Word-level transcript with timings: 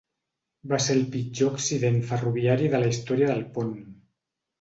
Va 0.69 0.77
ser 0.85 0.93
el 0.99 1.03
pitjor 1.15 1.51
accident 1.57 1.99
ferroviari 2.13 2.71
de 2.77 2.79
la 2.85 2.89
història 2.95 3.29
del 3.33 3.45
pont. 3.59 3.77